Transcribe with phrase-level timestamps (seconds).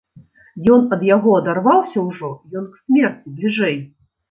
[0.75, 3.81] Ён ад яго адарваўся ўжо, ён к смерці бліжэй.